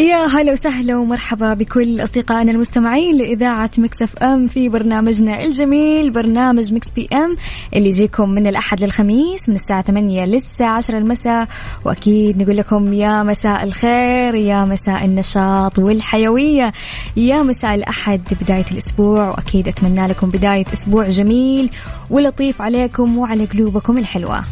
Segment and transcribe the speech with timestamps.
[0.00, 6.90] يا هلا وسهلا ومرحبا بكل أصدقائنا المستمعين لإذاعة Mix FM في برنامجنا الجميل برنامج Mix
[6.90, 7.36] PM
[7.74, 11.48] اللي يجيكم من الأحد للخميس من الساعة 8 للساعة 10 المساء.
[11.84, 16.72] وأكيد نقول لكم يا مساء الخير يا مساء النشاط والحيوية
[17.16, 19.28] يا مساء الأحد بداية الأسبوع.
[19.28, 21.70] وأكيد أتمنى لكم بداية أسبوع جميل
[22.10, 24.44] ولطيف عليكم وعلى قلوبكم الحلوة.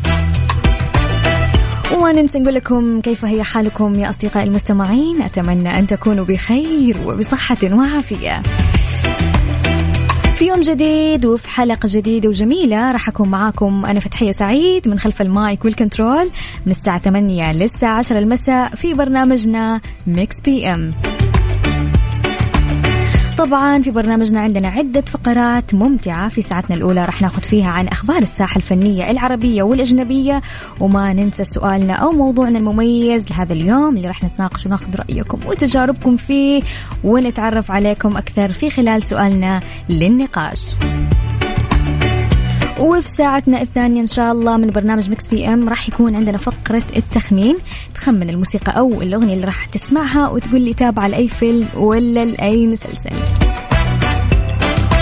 [2.13, 5.23] ننسى نقول لكم كيف هي حالكم يا أصدقائي المستمعين.
[5.23, 8.43] أتمنى أن تكونوا بخير وبصحة وعافية.
[10.35, 15.23] في يوم جديد وفي حلقة جديدة وجميلة راح أكون معاكم أنا فتحية سعيد من خلف
[15.23, 16.31] ال mic وال control
[16.67, 20.91] من الساعة 8 للساعة 10 المساء في برنامجنا Mix PM
[23.39, 28.19] طبعا في برنامجنا عندنا عدة فقرات ممتعة في ساعتنا الأولى راح ناخذ فيها عن أخبار
[28.19, 30.43] الساحة الفنية العربية والأجنبية
[30.81, 36.63] وما ننسى سؤالنا أو موضوعنا المميز لهذا اليوم اللي راح نتناقش وناخذ رأيكم وتجاربكم فيه
[37.05, 40.65] ونتعرف عليكم أكثر في خلال سؤالنا للنقاش.
[42.81, 47.57] وفي ساعتنا الثانية إن شاء الله من برنامج Mix PM راح يكون عندنا فقرة التخمين.
[47.95, 53.17] تخمن الموسيقى أو الأغنية اللي راح تسمعها وتقول لي تابعة لأي فيلم ولا لأي مسلسل.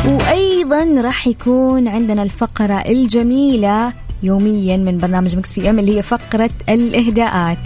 [0.06, 3.92] وأيضا راح يكون عندنا الفقرة الجميلة
[4.22, 7.58] يوميا من برنامج Mix PM اللي هي فقرة الإهداءات.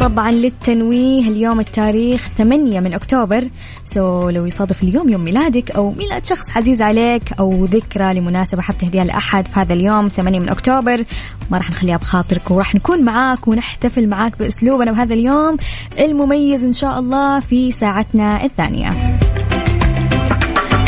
[0.00, 3.48] طبعا للتنويه اليوم التاريخ 8 من أكتوبر.
[3.84, 8.78] سو لو يصادف اليوم يوم ميلادك أو ميلاد شخص عزيز عليك أو ذكرى لمناسبة حاب
[8.78, 11.04] تهديها لأحد في هذا اليوم 8 من أكتوبر
[11.50, 15.56] ما راح نخليها بخاطرك وراح نكون معاك ونحتفل معاك بأسلوبنا بهذا اليوم
[15.98, 18.90] المميز إن شاء الله في ساعتنا الثانية.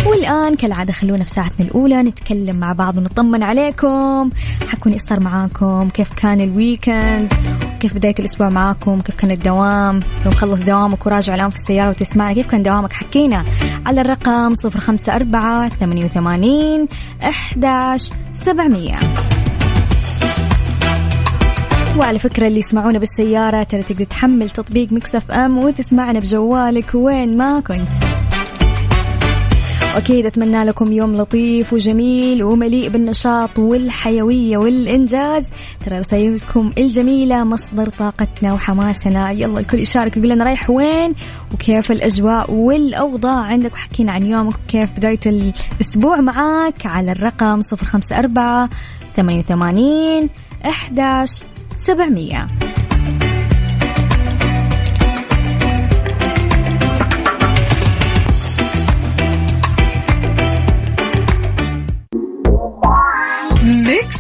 [0.07, 4.31] والآن كالعادة خلونا في ساعتنا الأولى نتكلم مع بعض ونطمن عليكم.
[4.69, 7.33] احكوني إيش صار معاكم؟ كيف كان ال weekend
[7.81, 12.33] كيف بداية الأسبوع معاكم؟ كيف كان الدوام؟ لو مخلص دوامك وراجع الآن في السيارة وتسمعنا
[12.33, 13.45] كيف كان دوامك؟ حكينا
[13.87, 16.89] على الرقم صفر خمسة أربعة ثمانية وثمانين
[17.25, 18.95] أحداش سبعمية.
[21.99, 27.61] وعلى فكرة اللي يسمعونا بالسيارة ترى تقدر تحمل تطبيق Mix FM وتسمعنا بجوالك وين ما
[27.61, 28.20] كنت.
[29.95, 35.53] واكيد أتمنى لكم يوم لطيف وجميل ومليء بالنشاط والحيوية والإنجاز.
[35.87, 39.31] ترى رسائلكم الجميلة مصدر طاقتنا وحماسنا.
[39.31, 41.15] يلا الكل يشارك يقول لنا رايح وين
[41.55, 43.41] وكيف الأجواء والأوضاع.
[43.41, 48.69] عندك وحكينا عن يومك وكيف بداية الأسبوع معاك على الرقم 054
[49.17, 50.29] 88
[50.65, 51.45] 11
[51.77, 52.47] 700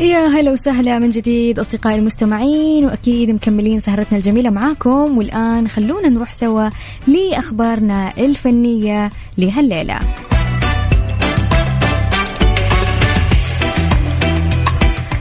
[0.00, 5.18] يا هلا وسهلا من جديد أصدقائي المستمعين وأكيد مكملين سهرتنا الجميلة معاكم.
[5.18, 6.68] والآن خلونا نروح سوا
[7.06, 9.98] لأخبارنا الفنية لهالليلة.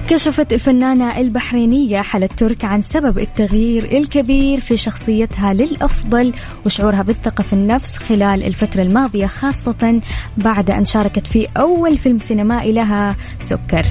[0.07, 6.33] كشفت الفنانة البحرينية حلا ترك عن سبب التغيير الكبير في شخصيتها للأفضل
[6.65, 10.01] وشعورها بالثقة في النفس خلال الفترة الماضية خاصة
[10.37, 13.83] بعد أن شاركت في أول فيلم سينمائي لها سكر.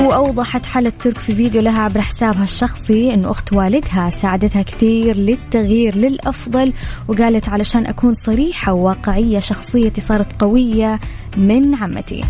[0.00, 5.96] وأوضحت حالة ترك في فيديو لها عبر حسابها الشخصي أن أخت والدها ساعدتها كثير للتغيير
[5.96, 6.72] للأفضل
[7.08, 11.00] وقالت علشان أكون صريحة وواقعية شخصيتي صارت قوية
[11.36, 12.24] من عمتي.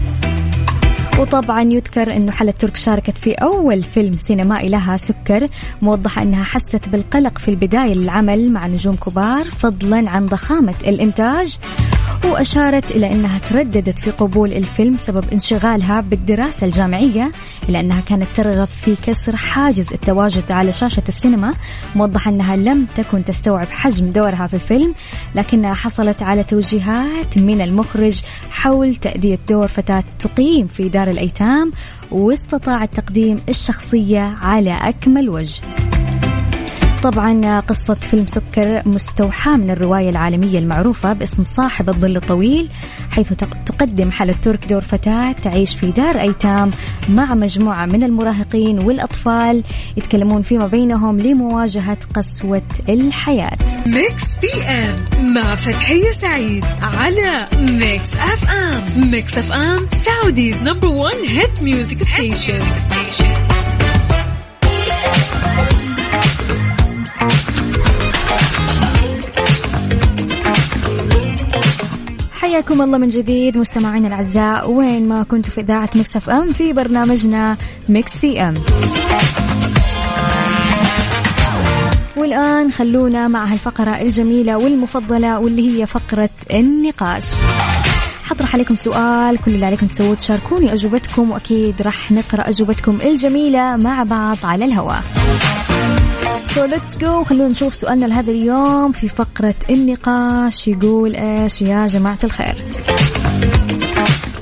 [1.19, 5.46] وطبعا يذكر انه حلا ترك شاركت في أول فيلم سينمائي لها سكر
[5.82, 11.58] موضحه إنها حست بالقلق في البداية للعمل مع نجوم كبار فضلا عن ضخامة الإنتاج.
[12.25, 17.31] وأشارت إلى أنها ترددت في قبول الفيلم بسبب انشغالها بالدراسة الجامعية
[17.69, 21.55] إلى أنها كانت ترغب في كسر حاجز التواجد على شاشة السينما.
[21.96, 24.94] موضحة أنها لم تكن تستوعب حجم دورها في الفيلم
[25.34, 28.20] لكنها حصلت على توجيهات من المخرج
[28.50, 31.70] حول تأدية دور فتاة تقيم في دار الأيتام
[32.11, 35.61] واستطاعت تقديم الشخصية على أكمل وجه.
[37.02, 42.69] طبعا قصة فيلم سكر مستوحاة من الرواية العالمية المعروفة باسم صاحب الظل الطويل
[43.11, 43.32] حيث
[43.67, 46.70] تقدم حلا الترك دور فتاة تعيش في دار أيتام
[47.08, 49.62] مع مجموعة من المراهقين والأطفال
[49.97, 53.58] يتكلمون فيما بينهم لمواجهة قسوة الحياة.
[53.87, 61.62] Mix P M مع فتحية سعيد على Mix FM Mix FM Saudi's number one hit
[61.62, 62.61] music station
[72.60, 77.56] حياكم الله من جديد مستمعينا الأعزاء وين ما كنتوا في إذاعة Mix FM في برنامجنا
[77.88, 78.55] Mix PM.
[82.16, 87.24] والآن خلونا مع هالفقرة الجميلة والمفضلة واللي هي فقرة النقاش.
[88.24, 94.02] حطرح عليكم سؤال كل اللي عليكم تسووه تشاركوني أجوبتكم وأكيد راح نقرأ أجوبتكم الجميلة مع
[94.02, 95.02] بعض على الهواء.
[96.40, 100.69] so let's go خلونا نشوف سؤالنا لهذا اليوم في فقرة النقاش.
[100.69, 102.64] يقول إيش يا جماعة الخير؟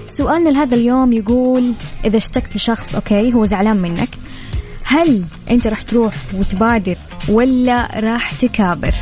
[0.07, 1.73] سؤالنا لهذا اليوم يقول
[2.05, 4.09] إذا اشتقت لشخص okay هو زعلان منك
[4.85, 6.95] هل أنت راح تروح وتبادر
[7.29, 8.95] ولا راح تكابر؟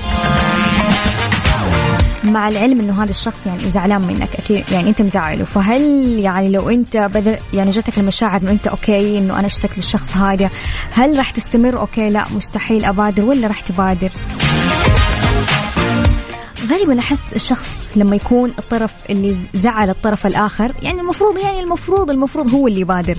[2.24, 5.82] مع العلم إنه هذا الشخص يعني زعلان منك أكيد يعني أنت مزعله فهل
[6.18, 10.50] يعني لو أنت بدل يعني جاتك المشاعر إنه أنت okay إنه أنا اشتقت للشخص هذا
[10.92, 14.10] هل راح تستمر؟ okay لا مستحيل أبادر ولا راح تبادر؟
[16.70, 22.54] غالبا أحس الشخص لما يكون الطرف اللي زعل الطرف الآخر يعني المفروض يعني المفروض المفروض
[22.54, 23.18] هو اللي يبادر.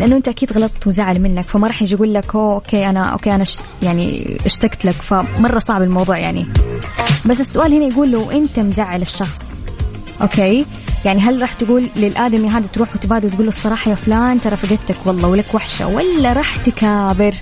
[0.00, 3.44] لأنه أنت أكيد غلطت وزعل منك فما راح يجي يقول لك okay أنا okay أنا
[3.82, 6.46] يعني اشتقت لك فمرة صعب الموضوع يعني.
[7.26, 9.54] بس السؤال هنا يقول لو أنت مزعل الشخص
[10.22, 10.66] okay؟
[11.04, 14.96] يعني هل راح تقول للآدمي هذا تروح وتبادر وتقول له الصراحة يا فلان ترى فقدتك
[15.06, 17.34] والله ولك وحشة ولا راح تكابر؟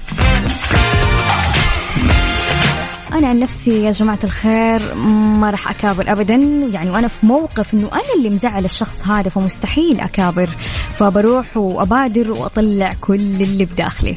[3.12, 6.34] أنا عن نفسي يا جماعة الخير ما راح أكابر أبدا.
[6.72, 10.48] يعني وأنا في موقف إنه أنا اللي مزعل الشخص هذا فمستحيل أكابر.
[10.96, 14.16] فبروح وأبادر وأطلع كل اللي بداخلي.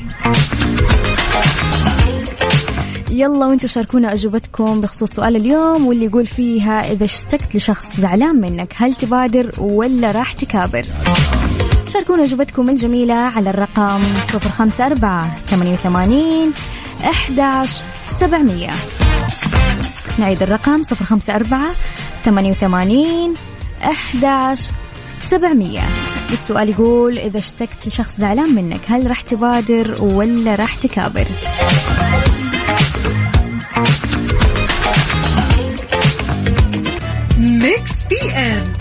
[3.10, 8.74] يلا وأنتم شاركونا أجوبتكم بخصوص سؤال اليوم واللي يقول فيها إذا اشتقت لشخص زعلان منك
[8.76, 10.86] هل تبادر ولا راح تكابر؟
[11.88, 14.00] شاركونا أجوبتكم الجميلة على الرقم
[14.34, 14.88] صفر خمسة
[17.06, 17.82] أربعة ثمانية وثمانين أحداش
[18.20, 18.70] سبعمية.
[20.20, 21.72] نعيد الرقم صفر خمسة أربعة
[22.24, 23.34] ثمانية وثمانين
[23.84, 24.68] أحداش
[25.26, 25.82] سبعمية.
[26.32, 31.26] السؤال يقول إذا اشتقت لشخص زعلان منك هل راح تبادر ولا راح تكابر؟
[37.38, 38.81] Mix PM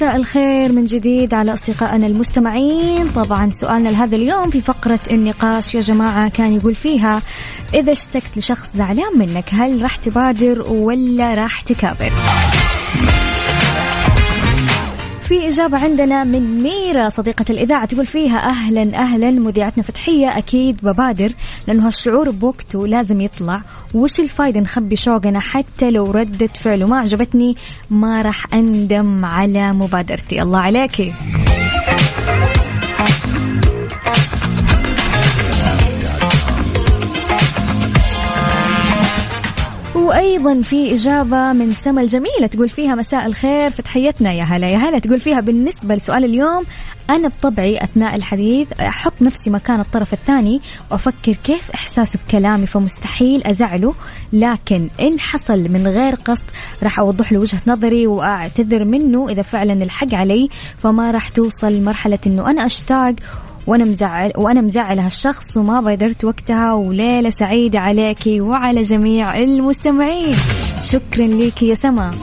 [0.00, 3.08] مساء الخير من جديد على أصدقائنا المستمعين.
[3.08, 7.22] طبعا سؤالنا لهذا اليوم في فقرة النقاش يا جماعة كان يقول فيها
[7.74, 12.12] إذا اشتقت لشخص زعلان منك هل راح تبادر ولا راح تكابر؟
[15.28, 21.32] في إجابة عندنا من ميرا صديقة الإذاعة تقول فيها أهلا أهلا مذيعتنا فتحية أكيد ببادر
[21.68, 23.60] لأنه هالشعور بوقته لازم يطلع.
[23.94, 27.56] وش الفايدة نخبي شوقنا حتى لو ردة فعله ما عجبتني؟
[27.90, 30.42] ما راح أندم على مبادرتي.
[30.42, 31.12] الله عليكي.
[40.10, 43.70] وأيضا في إجابة من سما الجميلة تقول فيها مساء الخير.
[43.70, 44.98] في تحيتنا يا هلا يا هلا.
[44.98, 46.64] تقول فيها بالنسبة لسؤال اليوم
[47.10, 53.94] أنا بطبعي أثناء الحديث أحط نفسي مكان الطرف الثاني وأفكر كيف إحساسه بكلامي فمستحيل أزعله.
[54.32, 56.44] لكن إن حصل من غير قصد
[56.82, 60.48] راح أوضح له وجهة نظري وأعتذر منه إذا فعلا الحق علي
[60.78, 63.14] فما راح توصل لمرحله إنه أنا أشتاق
[63.70, 70.36] وأنا مزعل وأنا مزعل هالشخص وما بادرت وقتها وليلة سعيدة عليكي وعلى جميع المستمعين.
[70.82, 72.14] شكرا لك يا سما.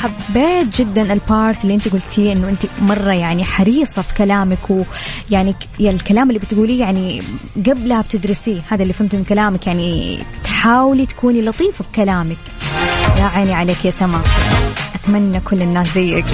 [0.00, 5.96] حبيت جدا البارت اللي أنت قلتيه إنه أنت مرة يعني حريصة في كلامك ويعني يعني
[5.96, 7.22] الكلام اللي بتقوليه يعني
[7.66, 8.60] قبلها بتدرسيه.
[8.68, 12.38] هذا اللي فهمته من كلامك يعني تحاولي تكوني لطيفة بكلامك
[13.18, 14.22] يا عيني عليك يا سما.
[14.94, 16.24] أتمنى كل الناس زيك.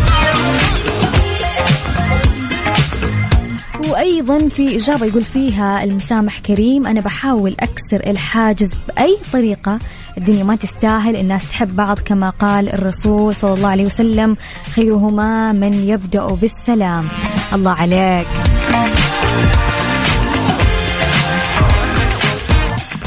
[3.91, 9.79] وأيضا في إجابة يقول فيها المسامح كريم أنا بحاول أكسر الحاجز بأي طريقة
[10.19, 14.37] الدنيا ما تستاهل الناس تحب بعض كما قال الرسول صلى الله عليه وسلم
[14.75, 17.09] خيرهما من يبدأ بالسلام.
[17.53, 18.27] الله عليك.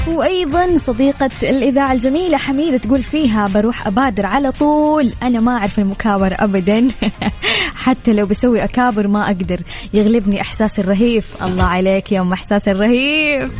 [0.07, 6.35] وأيضا صديقة الإذاعة الجميلة حميدة تقول فيها بروح أبادر على طول أنا ما أعرف المكابر
[6.39, 6.87] ابدا.
[7.85, 9.59] حتى لو بسوي أكابر ما أقدر.
[9.93, 11.43] يغلبني إحساس الرهيف.
[11.43, 13.51] الله عليك يا أم إحساس الرهيف.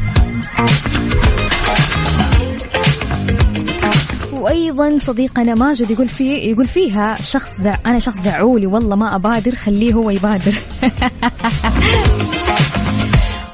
[4.34, 8.66] وأيضا صديقنا ماجد يقول في يقول فيها شخص زع أنا شخص زعولي.
[8.66, 10.56] والله ما أبادر خليه هو يبادر.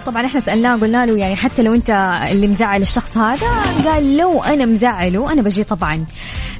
[0.05, 3.47] طبعا إحنا سألناه قلنا له يعني حتى لو أنت اللي مزعل الشخص هذا
[3.85, 6.05] قال لو أنا مزعله أنا بجي طبعا.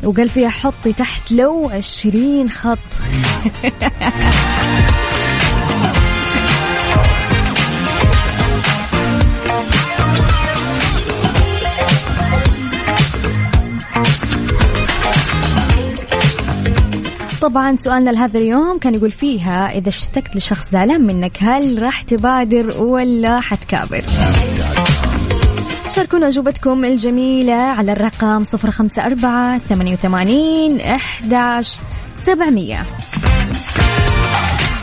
[0.04, 2.78] وقال فيها حطي تحت لو عشرين خط.
[17.42, 22.84] طبعا سؤالنا لهذا اليوم كان يقول فيها إذا اشتقت لشخص زعلان منك هل راح تبادر
[22.84, 24.04] ولا حتكابر؟
[25.96, 31.78] شاركونا أجوبتكم الجميلة على الرقم صفر خمسة أربعة ثمانية وثمانين أحداش
[32.16, 32.86] سبعمية.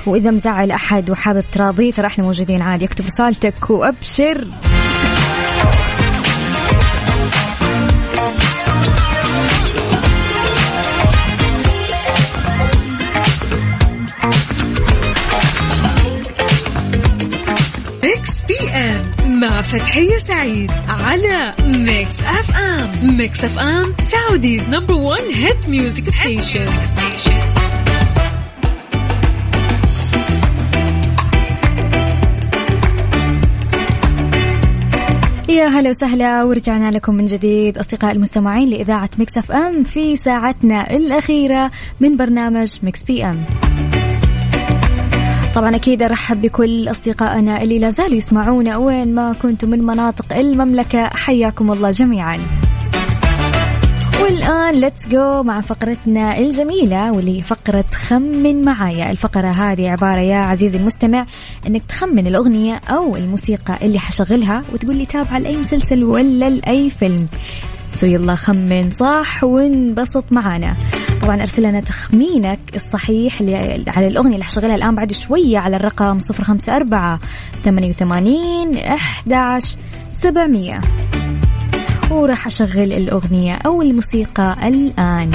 [0.07, 4.47] وإذا مزعل أحد وحابب تراضيه ترى إحنا موجودين عادي اكتب رسالتك وأبشر.
[19.99, 26.67] مع فتحية سعيد على Mix FM Mix FM Saudi's number one hit music station
[35.49, 41.71] يا هلا وسهلا ورجعنا لكم من جديد أصدقاء المستمعين لإذاعة Mix FM في ساعتنا الأخيرة
[42.01, 43.45] من برنامج Mix PM
[45.55, 51.07] طبعا أكيد أرحب بكل أصدقائنا اللي لا زالوا يسمعونا وين ما كنتم من مناطق المملكة.
[51.07, 52.39] حياكم الله جميعا.
[54.23, 59.11] والآن let's go مع فقرتنا الجميلة واللي فقرة خمن معايا.
[59.11, 61.27] الفقرة هذه عبارة يا عزيزي المستمع
[61.67, 67.27] إنك تخمن الأغنية أو الموسيقى اللي حشغلها وتقول لي تابعة لأي مسلسل ولا لأي فيلم.
[67.89, 70.77] so يلا خمن صح وانبسط معانا
[71.23, 73.43] طبعا أرسل لنا تخمينك الصحيح
[73.97, 77.21] على الأغنية اللي حشغلها الآن بعد شوية على الرقم صفر خمسة أربعة
[77.65, 79.77] ثمانية وثمانين أحداش
[80.11, 80.81] سبعمية.
[82.11, 85.31] وراح أشغل الأغنية أو الموسيقى الآن.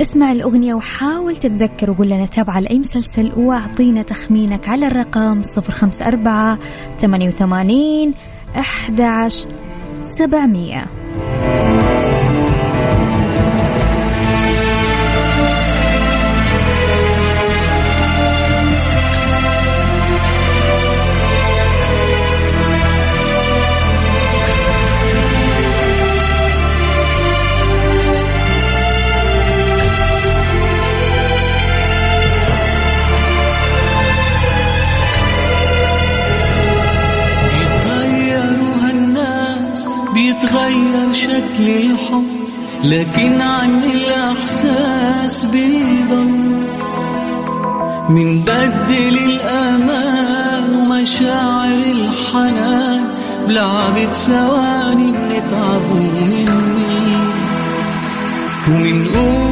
[0.00, 6.58] اسمع الأغنية وحاول تتذكر وقول لنا تابعة لأي مسلسل وأعطينا تخمينك على الرقم 054
[6.96, 8.14] 88
[8.56, 9.48] 11
[10.02, 10.86] 700
[41.56, 42.26] لك للحب
[42.84, 46.56] لكن عن الإحساس بيضل
[48.08, 53.04] من بدل الأمان ومشاعر الحنان
[53.48, 56.46] بلعبة ثواني بنتعب ومني
[58.68, 59.45] ومنقول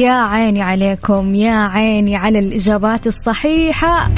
[0.00, 4.10] يا عيني عليكم يا عيني على الإجابات الصحيحة.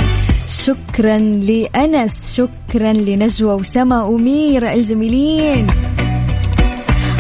[0.49, 5.67] شكرا لأنس شكرا لنجوى وسما وميرا الجميلين.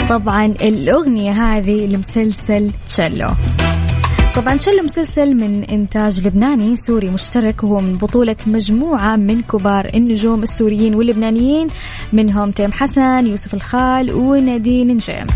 [0.09, 3.29] طبعا الأغنية هذه لمسلسل تشيلو.
[4.35, 10.43] طبعا تشيلو مسلسل من إنتاج لبناني سوري مشترك وهو من بطولة مجموعة من كبار النجوم
[10.43, 11.67] السوريين واللبنانيين
[12.13, 15.27] منهم تيم حسن يوسف الخال ونادين نجيم.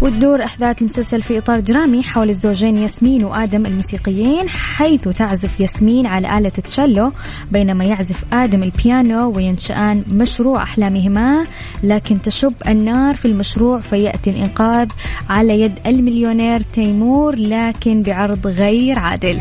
[0.00, 6.38] وتدور أحداث المسلسل في إطار درامي حول الزوجين ياسمين وآدم الموسيقيين حيث تعزف ياسمين على
[6.38, 7.12] آلة تشيلو
[7.52, 11.46] بينما يعزف آدم البيانو وينشآن مشروع أحلامهما.
[11.82, 14.88] لكن تشب النار في المشروع فيأتي الإنقاذ
[15.28, 19.40] على يد المليونير تيمور لكن بعرض غير عادل.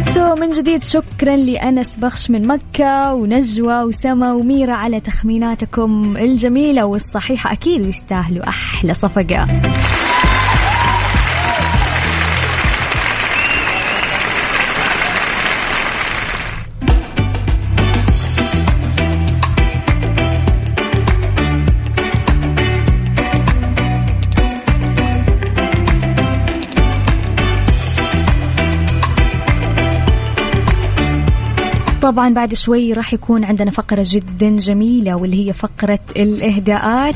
[0.00, 0.82] so من جديد.
[0.82, 7.52] شكرا لأنس بخش من مكة ونجوى وسما وميرا على تخميناتكم الجميلة والصحيحة.
[7.52, 9.60] أكيد ويستاهلوا أحلى صقفة.
[32.10, 37.14] طبعا بعد شوي راح يكون عندنا فقرة جدا جميلة واللي هي فقرة الإهداءات.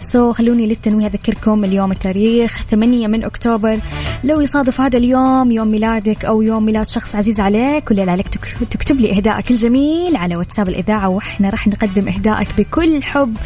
[0.00, 3.78] سو so, خلوني للتنويه أذكركم اليوم التاريخ 8 من أكتوبر.
[4.24, 8.28] لو يصادف هذا اليوم يوم ميلادك أو يوم ميلاد شخص عزيز عليك كل اللي عليك
[8.70, 13.36] تكتب لي إهدائك الجميل على واتساب الإذاعة وإحنا راح نقدم إهدائك بكل حب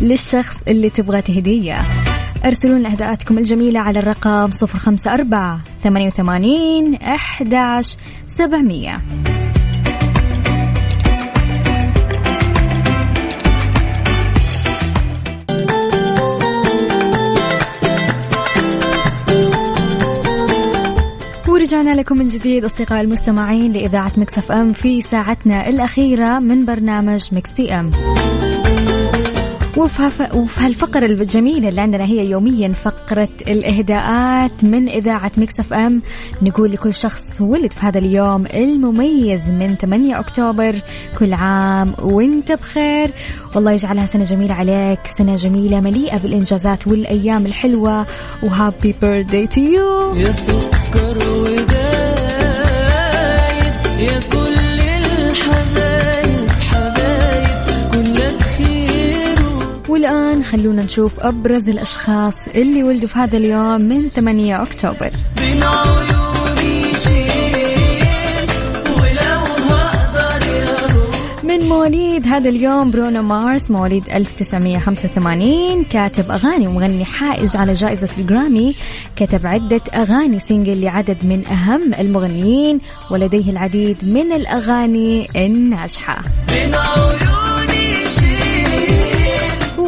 [0.00, 1.76] للشخص اللي تبغى تهدية.
[2.44, 9.27] أرسلوا لنا إهداءاتكم الجميلة على الرقم 054 88 11 700
[21.68, 27.52] ورجعنا لكم من جديد أصدقاء المستمعين لإذاعة Mix FM في ساعتنا الأخيرة من برنامج Mix
[27.52, 27.90] PM.
[29.76, 36.02] وفي وفي هالفقرة الجميلة اللي عندنا هي يوميا فقرة الإهداءات من إذاعة Mix FM.
[36.42, 40.74] نقول لكل شخص ولد في هذا اليوم المميز من 8 أكتوبر
[41.18, 43.10] كل عام وانت بخير.
[43.54, 48.06] والله يجعلها سنة جميلة عليك سنة جميلة مليئة بالإنجازات والأيام الحلوة.
[48.42, 51.68] و happy birthday to you يا سكر ودايب
[54.00, 54.47] يا كل
[60.48, 65.10] خلونا نشوف أبرز الأشخاص اللي ولدوا في هذا اليوم من 8 أكتوبر.
[71.44, 78.74] من مواليد هذا اليوم برونو مارس مواليد 1985 كاتب أغاني ومغني حائز على جائزة الجرامي
[79.16, 82.80] كتب عدة أغاني single لعدد من أهم المغنيين
[83.10, 86.22] ولديه العديد من الأغاني الناجحة.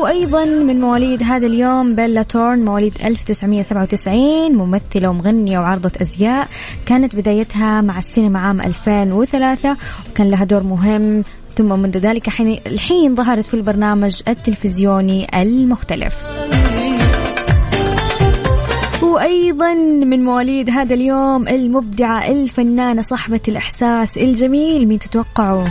[0.00, 6.48] وأيضا من مواليد هذا اليوم بيلا ثورن مواليد 1997 ممثلة ومغنية وعارضة أزياء.
[6.86, 9.76] كانت بدايتها مع السينما عام 2003
[10.10, 11.24] وكان لها دور مهم.
[11.56, 16.14] ثم منذ ذلك حين الحين ظهرت في البرنامج التلفزيوني المختلف.
[19.02, 24.88] وأيضا من مواليد هذا اليوم المبدعة الفنانة صاحبة الإحساس الجميل.
[24.88, 25.64] مين تتوقعوا؟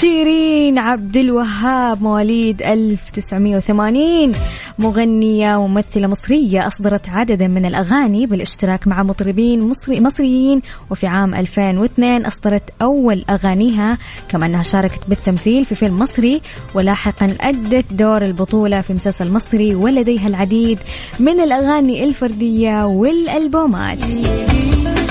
[0.00, 4.32] شيرين عبد الوهاب مواليد 1980
[4.78, 12.26] مغنية وممثلة مصرية أصدرت عددا من الأغاني بالاشتراك مع مطربين مصري مصريين وفي عام 2002
[12.26, 16.40] أصدرت أول أغانيها كما أنها شاركت بالتمثيل في فيلم مصري
[16.74, 20.78] ولاحقا أدت دور البطولة في مسلسل مصري ولديها العديد
[21.18, 23.98] من الأغاني الفردية والألبومات.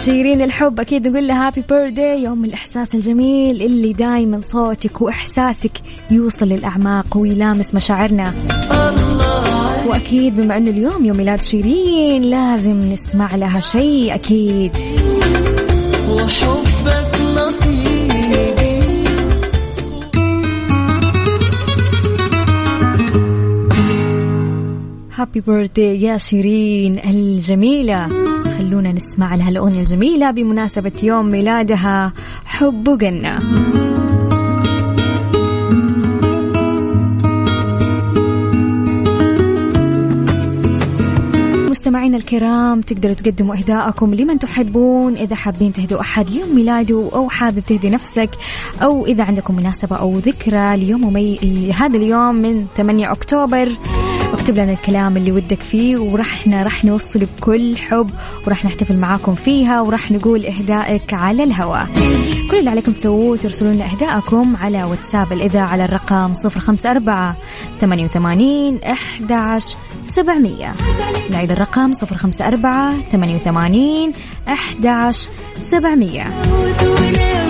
[0.06, 5.72] شيرين الحب أكيد نقول لها هابي بيرثدي يوم الإحساس الجميل اللي دايما صوتك وإحساسك
[6.12, 8.34] يوصل للأعماق ويلامس مشاعرنا.
[9.88, 14.72] وأكيد بما إنه اليوم يوم ميلاد شيرين لازم نسمع لها شيء أكيد.
[16.10, 18.80] وحبك نصيبي
[25.16, 28.10] هابي بيرثدي يا شيرين الجميلة.
[28.60, 32.14] خلونا نسمع لها الأغنية الجميلة بمناسبة يوم ميلادها
[32.46, 33.40] حب جنة
[41.70, 45.16] مستمعينا الكرام تقدروا تقدموا إهداءكم لمن تحبون.
[45.18, 48.30] إذا حابين تهدوا أحد يوم ميلاده أو حابب تهدي نفسك
[48.82, 51.72] أو إذا عندكم مناسبة أو ذكرى ليوم مي...
[51.72, 53.72] هذا اليوم من 8 أكتوبر
[54.34, 58.10] اكتب لنا الكلام اللي ودك فيه ورحنا راح نوصل بكل حب
[58.48, 61.88] وراح نحتفل معاكم فيها وراح نقول إهدائك على الهواء.
[62.52, 67.34] كل اللي عليكم تسووه ترسلون لنا اهدائكم على واتساب الإذاعة على الرقم 054
[67.82, 70.74] 88 11 700
[71.32, 74.14] نعيد الرقم 054 88
[74.48, 77.49] 11 700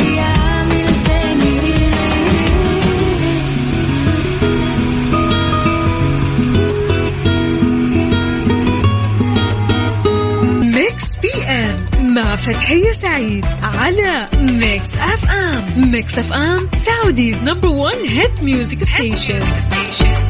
[12.23, 20.28] مع فتحية سعيد على Mix FM Mix FM Saudi's number 1 hit music station يا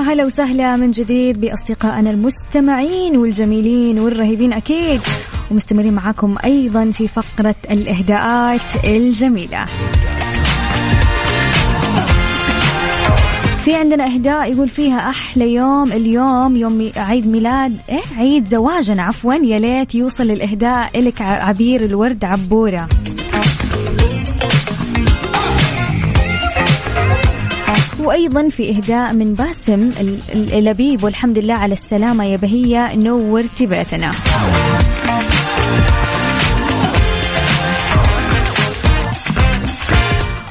[0.00, 5.00] هلا وسهلا من جديد بأصدقائنا المستمعين والجميلين والرهيبين أكيد.
[5.50, 9.64] ومستمرين معاكم أيضا في فقرة الإهداءات الجميلة.
[13.64, 19.34] في عندنا إهداء يقول فيها أحلى يوم اليوم يوم عيد ميلاد إيه؟ عيد زواجنا عفوا
[19.34, 22.88] يا ليت يوصل الإهداء إلك ع- عبير الورد عبورة.
[28.06, 33.66] وأيضا في إهداء من باسم ال- ال- اللبيب والحمد لله على السلامة يا بهية نورتي
[33.66, 34.10] بيتنا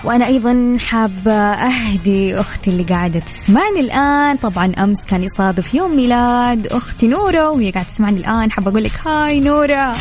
[0.03, 4.37] وأنا أيضا حابة أهدي أختي اللي قاعدة تسمعني الآن.
[4.37, 8.51] طبعا أمس كان يصادف يوم ميلاد أختي نورة وهي قاعدة تسمعني الآن.
[8.51, 9.93] حابة أقول لك هاي نورة.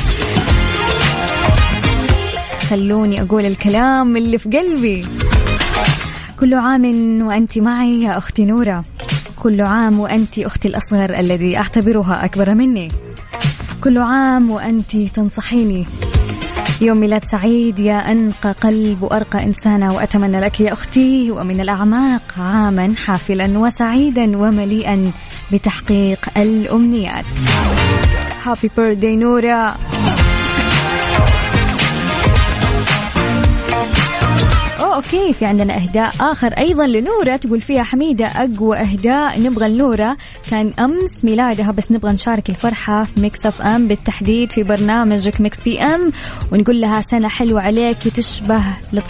[2.70, 5.04] خلوني أقول الكلام اللي في قلبي.
[6.40, 8.84] كل عام وأنت معي يا أختي نورة.
[9.36, 12.88] كل عام وأنت أختي الأصغر الذي أعتبرها أكبر مني.
[13.84, 15.86] كل عام وأنت تنصحيني.
[16.80, 22.94] يوم ميلاد سعيد يا أنقى قلب وأرقى إنسانة وأتمنى لك يا أختي ومن الأعماق عاما
[22.96, 25.12] حافلا وسعيدا ومليئا
[25.52, 27.24] بتحقيق الأمنيات.
[28.44, 29.74] happy birthday نورة
[34.98, 40.16] okay في عندنا إهداء آخر أيضا لنورة تقول فيها حميدة أقوى إهداء نبغى لنورة.
[40.50, 46.12] كان أمس ميلادها بس نبغى نشارك الفرحة في Mix FM بالتحديد في برنامجك Mix PM
[46.52, 48.62] ونقول لها سنة حلوة عليك تشبه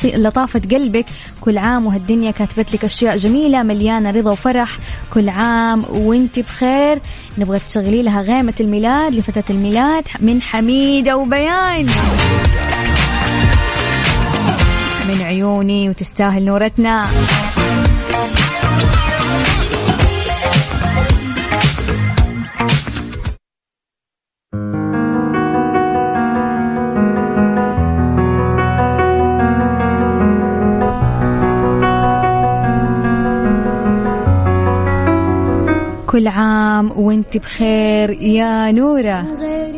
[0.05, 1.07] لطافة قلبك.
[1.40, 4.79] كل عام وهالدنيا كاتبة لك أشياء جميلة مليانة رضا وفرح.
[5.12, 6.98] كل عام وإنت بخير.
[7.38, 11.87] نبغى تشغلي لها غيمة الميلاد لفتاه الميلاد من حميدة وبيان.
[15.09, 17.07] من عيوني وتستاهل نورتنا.
[36.18, 38.11] كل عام وانت بخير.
[38.11, 39.24] يا نورة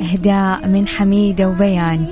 [0.00, 2.06] أهداء من حميدة وبيان.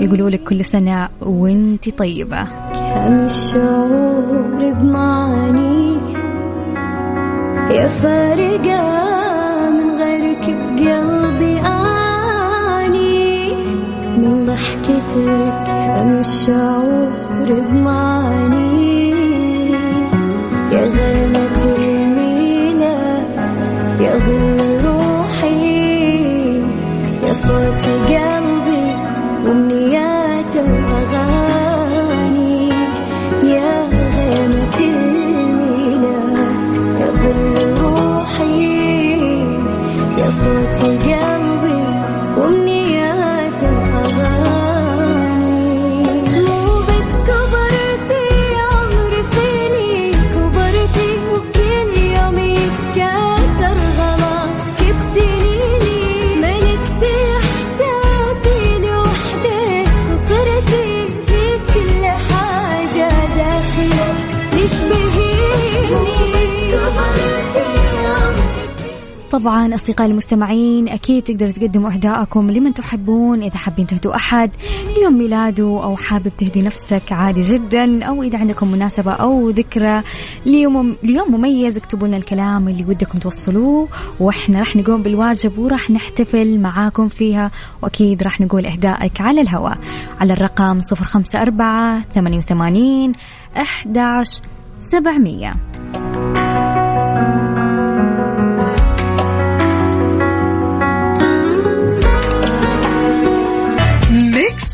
[0.00, 2.42] يقولوا لك كل سنة وانت طيبة.
[2.72, 5.96] كم الشعور بمعاني.
[7.70, 8.80] يا فارقة
[9.70, 13.52] من غيرك بقلبي أعاني.
[14.18, 17.08] من ضحكتك كم الشعور
[17.48, 19.10] بمعاني.
[20.72, 21.27] يا غيمة
[69.38, 73.42] طبعا أصدقائي المستمعين أكيد تقدروا تقدموا أهداءكم لمن تحبون.
[73.42, 74.50] إذا حابين تهدوا أحد
[74.96, 80.02] ليوم ميلاده أو حابب تهدي نفسك عادي جدا أو إذا عندكم مناسبة أو ذكرى
[80.46, 83.88] ليوم, ليوم مميز اكتبوا لنا الكلام اللي ودكم توصلوه
[84.20, 87.50] وإحنا راح نقوم بالواجب وراح نحتفل معاكم فيها
[87.82, 89.78] وأكيد راح نقول إهدائك على الهواء.
[90.20, 93.12] على الرقم 054 88
[93.56, 94.42] 11
[94.78, 95.52] 700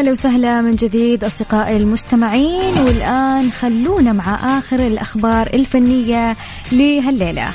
[0.00, 6.36] هلا وسهلا من جديد أصدقائي المستمعين والآن خلونا مع آخر الأخبار الفنية
[6.72, 7.48] لهالليلة.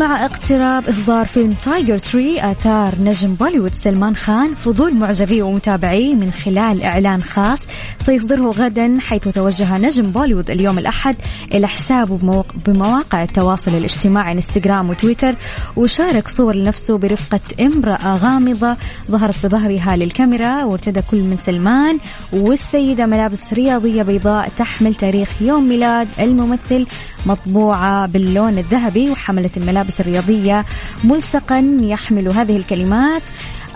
[0.00, 6.30] مع اقتراب إصدار فيلم Tiger Three آثار نجم بوليوود سلمان خان فضول معجبيه ومتابعيه من
[6.30, 7.58] خلال إعلان خاص
[7.98, 11.16] سيصدره غدا حيث توجه نجم بوليوود اليوم الأحد
[11.54, 15.34] إلى حسابه بمواقع التواصل الاجتماعي انستغرام وتويتر
[15.76, 18.76] وشارك صور لنفسه برفقة امرأة غامضة
[19.10, 21.98] ظهرت بظهرها للكاميرا وارتدى كل من سلمان
[22.32, 26.86] والسيدة ملابس رياضية بيضاء تحمل تاريخ يوم ميلاد الممثل
[27.26, 30.64] مطبوعة باللون الذهبي وحملت الملابس الرياضية
[31.04, 33.22] ملصقا يحمل هذه الكلمات.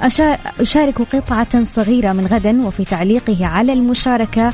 [0.00, 4.52] أشا- أشارك قطعة صغيرة من غدا وفي تعليقه على المشاركة.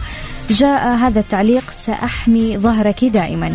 [0.51, 3.53] جاء هذا التعليق سأحمي ظهرك دائما.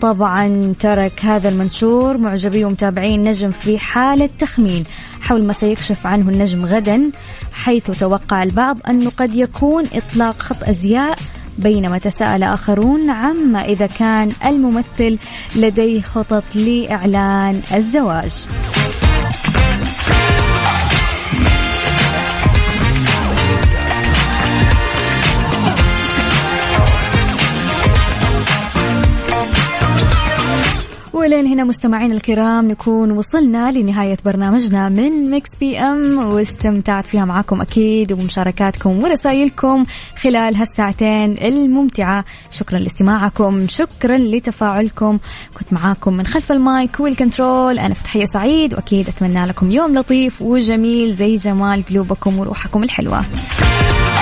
[0.00, 2.18] طبعا ترك هذا المنشور.
[2.18, 4.84] معجبي ومتابعي النجم في حالة تخمين
[5.20, 7.10] حول ما سيكشف عنه النجم غدا
[7.52, 11.18] حيث توقع البعض أنه قد يكون إطلاق خط أزياء
[11.58, 15.18] بينما تساءل آخرون عما إذا كان الممثل
[15.56, 18.32] لديه خطط لإعلان الزواج.
[31.24, 38.12] ولين هنا مستمعينا الكرام نكون وصلنا لنهاية برنامجنا من Mix PM واستمتعت فيها معاكم أكيد
[38.12, 39.84] وبمشاركاتكم ورسائلكم
[40.22, 42.24] خلال هالساعتين الممتعة.
[42.50, 45.18] شكرا لاستماعكم شكرا لتفاعلكم.
[45.58, 49.98] كنت معاكم من خلف ال mic وال control أنا فتحية سعيد وأكيد أتمنى لكم يوم
[49.98, 51.14] لطيف وجميل.
[51.14, 53.24] زي جمال قلوبكم وروحكم الحلوة.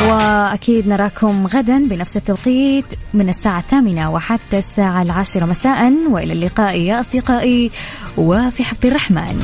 [0.00, 7.00] وأكيد نراكم غدا بنفس التوقيت من الساعة الثامنة وحتى الساعة العاشرة مساء وإلى اللقاء يا
[7.00, 7.70] أصدقائي
[8.16, 9.40] وفي حفظ الرحمن.